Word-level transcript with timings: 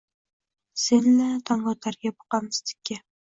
Sen-la 0.83 1.27
tongotarga 1.51 2.15
boqamiz 2.17 2.57
tikka 2.71 2.99